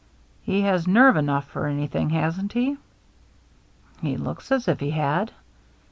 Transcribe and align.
"He 0.41 0.61
has 0.61 0.87
nerve 0.87 1.15
enough 1.15 1.45
for 1.45 1.67
anything, 1.67 2.09
hasn't 2.09 2.53
he?"" 2.53 2.77
He 4.01 4.17
looks 4.17 4.51
as 4.51 4.67
if 4.67 4.79
he 4.79 4.89
had." 4.89 5.31